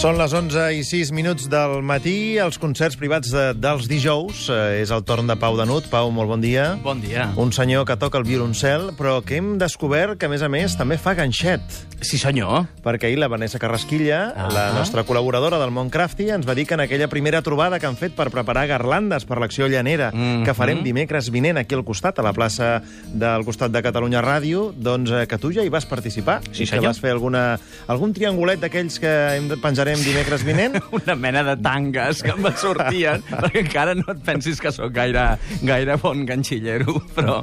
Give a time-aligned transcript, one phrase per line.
[0.00, 2.38] Són les 11 i 6 minuts del matí.
[2.40, 4.46] Els concerts privats de, dels dijous.
[4.48, 5.90] Eh, és el torn de Pau Danut.
[5.92, 6.70] Pau, molt bon dia.
[6.80, 7.26] Bon dia.
[7.36, 10.72] Un senyor que toca el violoncel, però que hem descobert que, a més a més,
[10.80, 11.60] també fa ganxet.
[12.00, 12.64] Sí, senyor.
[12.80, 14.46] Perquè ahir la Vanessa Carrasquilla, Ah.
[14.48, 17.84] la nostra col·laboradora del món Crafty, ens va dir que en aquella primera trobada que
[17.84, 20.46] han fet per preparar garlandes per l'acció llanera, Mhm.
[20.46, 22.80] que farem dimecres vinent aquí al costat, a la plaça
[23.12, 26.40] del costat de Catalunya Ràdio, doncs eh, que tu ja hi vas participar.
[26.52, 26.84] Sí, I que senyor.
[26.86, 30.78] vas fer alguna, algun triangulet d'aquells que hem de, penjarem dimecres vinent.
[31.00, 35.24] Una mena de tangues que em sortien, perquè encara no et pensis que sóc gaire,
[35.66, 37.40] gaire bon ganxillero, però,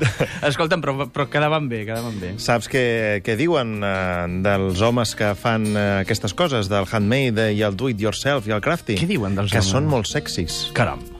[0.47, 2.33] escolta'm, però, però quedaven bé, quedaven bé.
[2.43, 2.85] Saps què,
[3.25, 8.47] què diuen eh, dels homes que fan eh, aquestes coses, del handmade i el do-it-yourself
[8.47, 8.99] i el crafty?
[9.01, 9.75] Què diuen dels que homes?
[9.75, 10.67] són molt sexis.
[10.77, 11.16] Caram.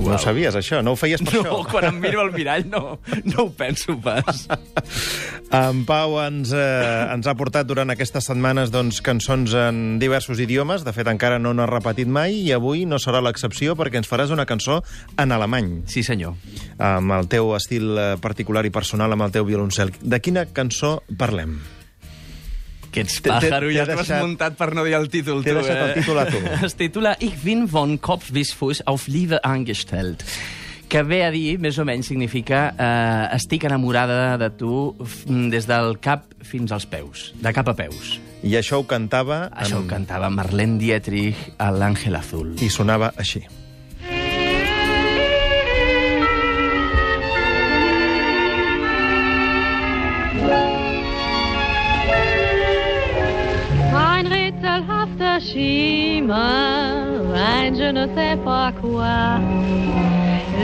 [0.00, 0.80] No ho sabies, això?
[0.82, 1.58] No ho feies per No, això?
[1.70, 2.98] quan em miro al mirall no,
[3.28, 4.46] no ho penso pas.
[5.50, 10.84] En Pau ens, eh, ens ha portat durant aquestes setmanes doncs, cançons en diversos idiomes.
[10.86, 14.30] De fet, encara no n'ha repetit mai i avui no serà l'excepció perquè ens faràs
[14.30, 14.78] una cançó
[15.18, 16.36] en alemany, Sí, senyor.
[16.78, 19.90] amb el teu estil eh, particular i personal, amb el teu violoncel.
[20.00, 21.58] De quina cançó parlem?
[22.90, 25.90] Que ets pàjaro, ja t'ho has muntat per no dir el títol, t'he deixat el
[25.92, 25.98] eh?
[26.00, 26.40] títol a tu.
[26.66, 30.24] Es titula Ich bin von Kopf bis Fuß auf Liebe angestellt
[30.90, 35.68] que ve a dir, més o menys, significa eh, estic enamorada de tu f- des
[35.70, 38.16] del cap fins als peus, de cap a peus.
[38.42, 39.44] I això ho cantava...
[39.54, 39.86] Això ho en...
[39.92, 42.56] cantava Marlene Dietrich a l'Àngel Azul.
[42.58, 43.44] I sonava així.
[55.50, 59.40] Rätselhafter Schimmer, ein je ne sais pas quoi,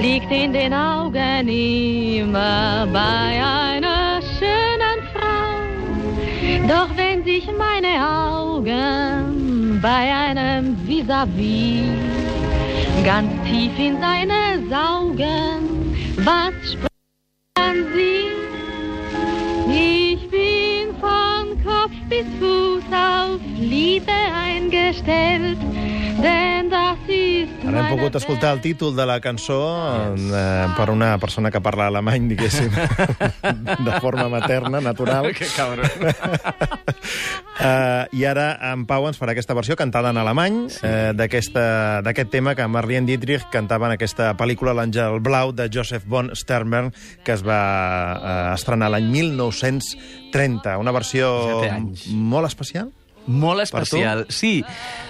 [0.00, 6.68] liegt in den Augen immer bei einer schönen Frau.
[6.68, 11.84] Doch wenn sich meine Augen bei einem vis-à-vis
[13.04, 18.26] ganz tief in seine saugen, was sprechen sie?
[19.68, 25.58] Ich bin von Kopf bis Fuß auf Liebe eingestellt,
[26.22, 29.58] denn das ist Ara hem pogut escoltar el títol de la cançó
[30.16, 32.70] eh, per una persona que parla alemany, diguéssim,
[33.88, 35.32] de forma materna, natural.
[35.36, 35.86] Que cabron.
[37.56, 42.28] Uh, I ara en Pau ens farà aquesta versió cantada en alemany eh, d'aquesta- d'aquest
[42.30, 46.92] tema que Marlene Dietrich cantava en aquesta pel·lícula L'Àngel Blau de Joseph von Sternberg
[47.24, 47.60] que es va
[48.20, 50.76] uh, estrenar l'any 1930.
[50.78, 52.06] Una versió 17 anys.
[52.12, 52.92] molt especial?
[53.26, 54.60] Molt especial, sí.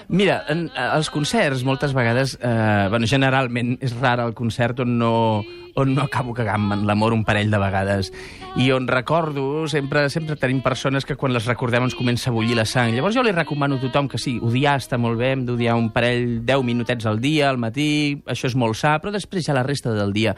[0.08, 5.42] Mira, en, als concerts moltes vegades, eh, bueno, generalment és rar el concert on no,
[5.76, 8.10] on no acabo cagant en l'amor un parell de vegades
[8.56, 12.56] i on recordo, sempre sempre tenim persones que quan les recordem ens comença a bullir
[12.56, 12.94] la sang.
[12.97, 15.91] Llavors jo li recomano a tothom que sí, odiar està molt bé, hem d'odiar un
[15.92, 19.66] parell, 10 minutets al dia, al matí, això és molt sa, però després ja la
[19.66, 20.34] resta del dia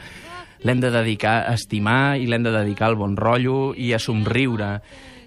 [0.67, 4.73] l'hem de dedicar a estimar i l'hem de dedicar al bon rotllo i a somriure.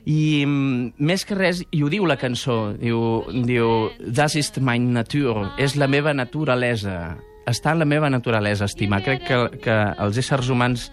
[0.04, 4.92] I mm, més que res, i ho diu la cançó, diu, diu Das ist mein
[4.92, 7.14] Natur, és la meva naturalesa.
[7.48, 9.02] Està en la meva naturalesa, estimar.
[9.02, 10.86] Crec que, que els éssers humans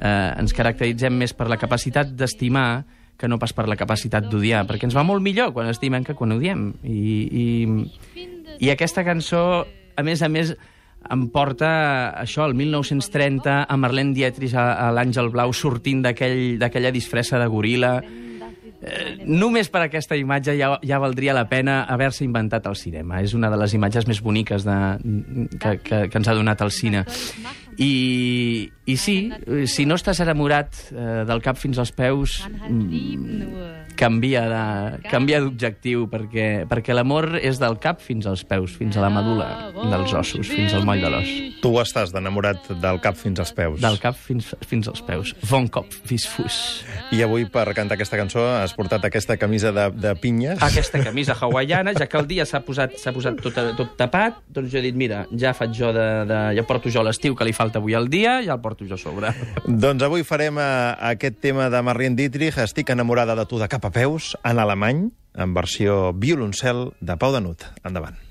[0.00, 2.84] eh, ens caracteritzem més per la capacitat d'estimar
[3.16, 6.16] que no pas per la capacitat d'odiar, perquè ens va molt millor quan estimem que
[6.18, 6.72] quan odiem.
[6.82, 8.24] I, i,
[8.58, 9.62] i aquesta cançó,
[9.94, 10.50] a més a més,
[11.14, 11.70] em porta
[12.18, 17.46] això, el 1930, a Marlene Dietrich, a, a l'Àngel Blau, sortint d'aquell- d'aquella disfressa de
[17.52, 17.94] goril·la.
[18.84, 23.22] Eh, només per aquesta imatge ja, ja valdria la pena haver-se inventat el cinema.
[23.24, 24.78] És una de les imatges més boniques de,
[25.58, 27.04] que, que, que ens ha donat el cine.
[27.78, 29.16] I, I sí,
[29.70, 36.08] si no estàs enamorat eh, del cap fins als peus, mm, canvia de- canvia d'objectiu,
[36.10, 40.48] perquè, perquè l'amor és del cap fins als peus, fins a la medula dels ossos,
[40.50, 41.30] fins al moll de l'os.
[41.62, 43.80] Tu estàs d'enamorat del cap fins als peus.
[43.80, 45.34] Del cap fins, fins als peus.
[45.48, 46.58] Von Kopf bis Fuß.
[47.14, 50.58] I avui, per cantar aquesta cançó, has portat aquesta camisa de, de pinyes.
[50.62, 54.72] Aquesta camisa hawaiana, ja que el dia s'ha posat, s'ha posat tot, tot tapat, doncs
[54.74, 56.08] jo he dit, mira, ja faig jo de...
[56.28, 58.98] de ja porto jo l'estiu que li falta avui al dia, ja el porto jo
[58.98, 59.32] a sobre.
[59.84, 63.88] Doncs avui farem uh, aquest tema de Marlene Dietrich, Estic enamorada de tu de cap
[63.88, 67.66] a peus, en alemany, en versió violoncel de Pau Danut.
[67.82, 68.23] Endavant.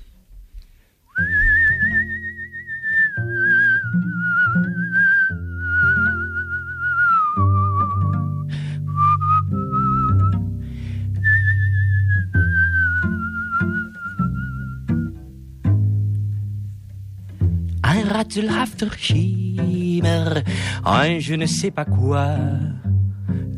[18.14, 20.42] Ein rätselhafter Schimmer,
[20.84, 22.38] ein je ne sais pas quoi,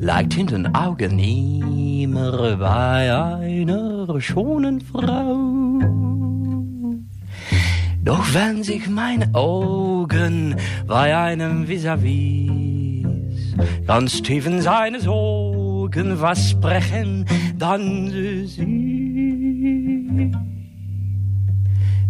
[0.00, 5.82] lag in den Augen immer bei einer schonen Frau.
[8.02, 10.56] Doch wenn sich meine Augen
[10.86, 13.04] bei einem vis-à-vis
[13.86, 17.26] ganz tief in seines Augen was sprechen,
[17.58, 18.10] dann
[18.46, 20.32] sie.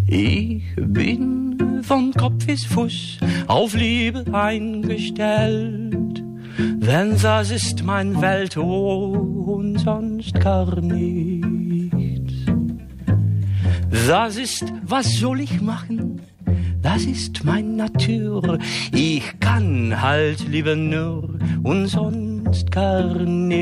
[0.06, 1.45] Ich bin
[1.86, 6.24] von Kopf bis Fuß auf Liebe eingestellt,
[6.58, 12.34] denn das ist mein Welt und sonst gar nichts.
[14.08, 16.20] Das ist, was soll ich machen?
[16.82, 18.58] Das ist mein Natur.
[18.92, 23.56] Ich kann halt lieber nur und sonst gar nichts.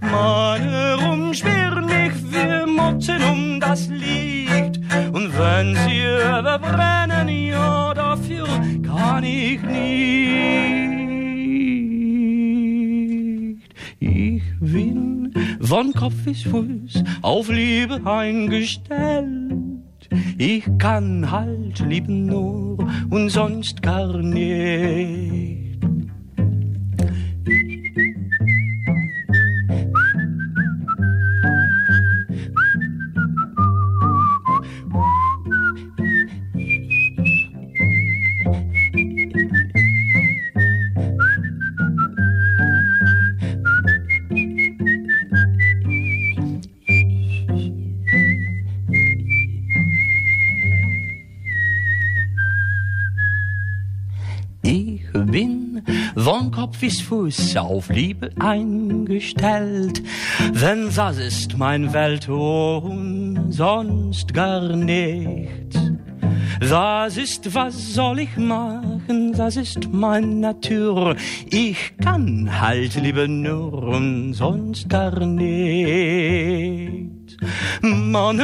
[0.00, 4.13] Meine rumschwirren mich wie Motten um das Licht.
[6.54, 8.46] Überbrennen, ja, dafür
[8.82, 10.04] kann ich nicht.
[13.98, 19.52] Ich bin von Kopf bis Fuß auf Liebe eingestellt.
[20.38, 22.78] Ich kann halt lieben nur
[23.10, 25.63] und sonst gar nicht.
[55.14, 55.82] Bin
[56.16, 60.02] von Kopf bis Fuß auf Liebe eingestellt,
[60.60, 65.78] denn das ist mein Welt und sonst gar nichts.
[66.60, 71.16] Das ist, was soll ich machen, das ist meine Natur.
[71.50, 77.14] Ich kann halt lieber nur sonst gar nichts.
[77.82, 78.40] Mann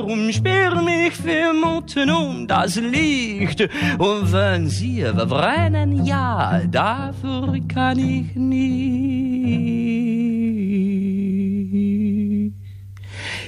[0.00, 3.68] umsperr mich für Motten um das Licht.
[3.98, 8.94] Und wenn sie verbrennen, ja, dafür kann ich nicht.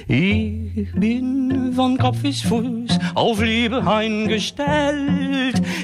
[0.09, 5.16] Ich bin von Kopf bis Fuß auf Liebe eingestellt.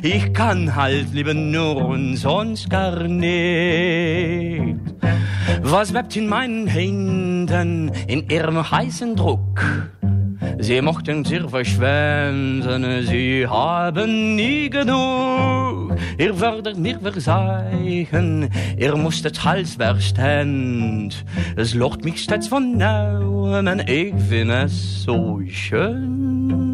[0.01, 4.75] Ich kann halt lieber nur und sonst gar nicht.
[5.61, 9.63] Was webt in meinen Händen in ihrem heißen Druck?
[10.59, 15.97] Sie mochten sich verschwenden, sie haben nie genug.
[16.17, 21.25] Ihr werdet mir verzeihen, ihr musstet Hals verständ.
[21.55, 26.72] Es locht mich stets von neuem, ich finde es so schön.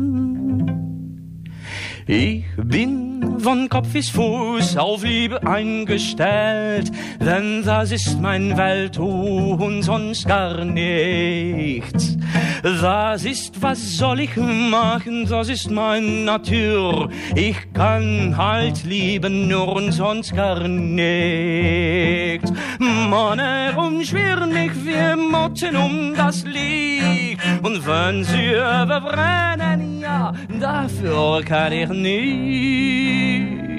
[2.12, 9.84] Ich bin von Kopf bis Fuß auf Liebe eingestellt, denn das ist mein Welt und
[9.84, 12.18] sonst gar nichts.
[12.64, 17.10] Das ist, was soll ich machen, das ist mein Natur.
[17.36, 22.52] Ich kann halt lieben, nur und sonst gar nichts.
[22.80, 23.40] Mann,
[23.76, 27.40] umschwirren mich wie Motten um das Licht.
[27.64, 33.70] Und wenn sie überbrennen, ja, dafür kann ich nicht.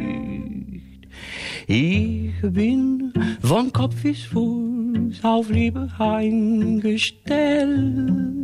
[1.66, 3.12] Ich bin
[3.42, 8.39] von Kopf bis Fuß auf Liebe eingestellt.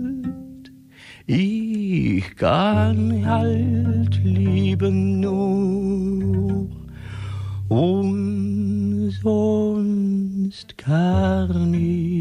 [1.28, 6.68] Ich kann halt lieben nur
[7.68, 12.15] und sonst gar nicht.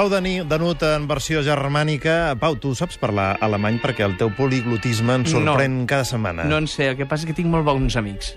[0.00, 2.32] Pau Dani, Danut en versió germànica.
[2.40, 5.84] Pau, tu saps parlar alemany perquè el teu poliglotisme ens sorprèn No.
[5.90, 6.46] cada setmana.
[6.48, 8.30] No en sé, el que passa és que tinc molt bons amics.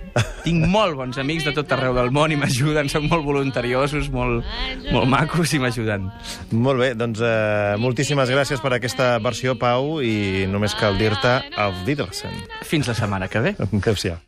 [0.43, 4.43] tinc molt bons amics de tot arreu del món i m'ajuden, són molt voluntariosos, molt,
[4.91, 6.12] molt macos i m'ajuden.
[6.51, 11.79] Molt bé, doncs eh, moltíssimes gràcies per aquesta versió, Pau, i només cal dir-te auf
[11.88, 12.43] Wiedersehen.
[12.67, 13.55] Fins la setmana que ve.
[13.55, 14.20] Adéu-siau.